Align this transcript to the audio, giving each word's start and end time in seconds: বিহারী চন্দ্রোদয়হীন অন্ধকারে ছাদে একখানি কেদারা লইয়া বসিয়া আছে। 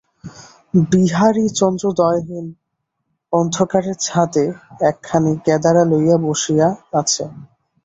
বিহারী 0.91 1.45
চন্দ্রোদয়হীন 1.59 2.45
অন্ধকারে 3.33 3.93
ছাদে 3.99 4.45
একখানি 4.89 5.33
কেদারা 5.45 5.83
লইয়া 5.91 6.17
বসিয়া 6.25 6.67
আছে। 6.93 7.23